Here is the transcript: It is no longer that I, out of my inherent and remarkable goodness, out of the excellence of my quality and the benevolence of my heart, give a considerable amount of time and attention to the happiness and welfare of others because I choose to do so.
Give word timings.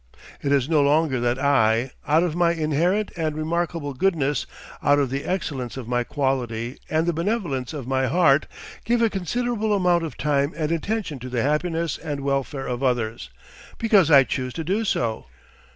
It 0.41 0.51
is 0.51 0.67
no 0.67 0.81
longer 0.81 1.19
that 1.19 1.37
I, 1.37 1.91
out 2.07 2.23
of 2.23 2.35
my 2.35 2.53
inherent 2.55 3.11
and 3.15 3.35
remarkable 3.37 3.93
goodness, 3.93 4.47
out 4.81 4.97
of 4.97 5.11
the 5.11 5.23
excellence 5.23 5.77
of 5.77 5.87
my 5.87 6.03
quality 6.03 6.79
and 6.89 7.05
the 7.05 7.13
benevolence 7.13 7.71
of 7.71 7.85
my 7.87 8.07
heart, 8.07 8.47
give 8.83 9.03
a 9.03 9.11
considerable 9.11 9.75
amount 9.75 10.03
of 10.03 10.17
time 10.17 10.55
and 10.57 10.71
attention 10.71 11.19
to 11.19 11.29
the 11.29 11.43
happiness 11.43 11.99
and 11.99 12.21
welfare 12.21 12.65
of 12.65 12.81
others 12.81 13.29
because 13.77 14.09
I 14.09 14.23
choose 14.23 14.53
to 14.55 14.63
do 14.63 14.85
so. 14.85 15.27